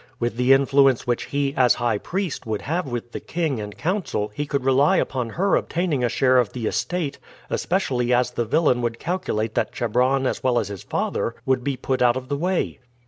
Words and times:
With 0.19 0.35
the 0.35 0.51
influence 0.51 1.05
which 1.05 1.25
he, 1.25 1.53
as 1.55 1.75
high 1.75 1.99
priest, 1.99 2.47
would 2.47 2.63
have 2.63 2.87
with 2.87 3.11
the 3.11 3.19
king 3.19 3.59
and 3.61 3.77
council 3.77 4.31
he 4.33 4.47
could 4.47 4.63
rely 4.63 4.97
upon 4.97 5.29
her 5.29 5.55
obtaining 5.55 6.03
a 6.03 6.09
share 6.09 6.39
of 6.39 6.53
the 6.53 6.65
estate, 6.65 7.19
especially 7.51 8.11
as 8.11 8.31
the 8.31 8.45
villain 8.45 8.81
would 8.81 8.97
calculate 8.97 9.53
that 9.53 9.71
Chebron 9.73 10.25
as 10.25 10.41
well 10.43 10.57
as 10.57 10.69
his 10.69 10.81
father 10.81 11.35
would 11.45 11.63
be 11.63 11.77
put 11.77 12.01
out 12.01 12.17
of 12.17 12.29
the 12.29 12.37
way. 12.37 12.79